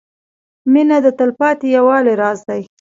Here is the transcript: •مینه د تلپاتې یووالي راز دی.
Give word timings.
•مینه 0.71 0.97
د 1.05 1.07
تلپاتې 1.19 1.67
یووالي 1.75 2.13
راز 2.21 2.39
دی. 2.49 2.61